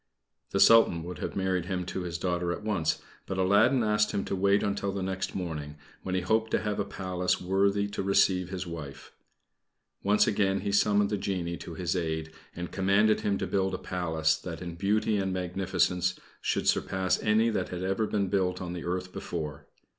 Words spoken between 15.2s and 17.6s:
magnificence should surpass any